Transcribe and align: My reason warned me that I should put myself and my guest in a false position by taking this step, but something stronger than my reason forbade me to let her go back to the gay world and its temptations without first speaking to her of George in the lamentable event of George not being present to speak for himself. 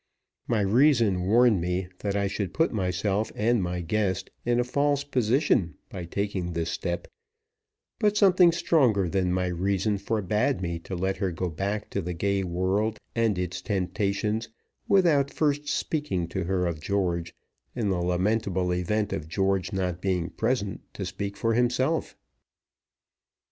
My 0.47 0.61
reason 0.61 1.27
warned 1.27 1.61
me 1.61 1.87
that 1.99 2.15
I 2.15 2.25
should 2.25 2.55
put 2.55 2.73
myself 2.73 3.31
and 3.35 3.61
my 3.61 3.81
guest 3.81 4.31
in 4.43 4.59
a 4.59 4.63
false 4.63 5.03
position 5.03 5.75
by 5.91 6.05
taking 6.05 6.53
this 6.53 6.71
step, 6.71 7.07
but 7.99 8.17
something 8.17 8.51
stronger 8.51 9.07
than 9.07 9.31
my 9.31 9.45
reason 9.45 9.99
forbade 9.99 10.59
me 10.59 10.79
to 10.79 10.95
let 10.95 11.17
her 11.17 11.31
go 11.31 11.49
back 11.51 11.91
to 11.91 12.01
the 12.01 12.15
gay 12.15 12.43
world 12.43 12.97
and 13.13 13.37
its 13.37 13.61
temptations 13.61 14.49
without 14.87 15.29
first 15.29 15.69
speaking 15.69 16.27
to 16.29 16.45
her 16.45 16.65
of 16.65 16.81
George 16.81 17.35
in 17.75 17.89
the 17.91 18.01
lamentable 18.01 18.73
event 18.73 19.13
of 19.13 19.27
George 19.29 19.71
not 19.71 20.01
being 20.01 20.31
present 20.31 20.81
to 20.95 21.05
speak 21.05 21.37
for 21.37 21.53
himself. 21.53 22.15